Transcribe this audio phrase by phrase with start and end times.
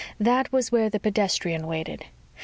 [0.19, 2.05] That was where the pedestrian waited.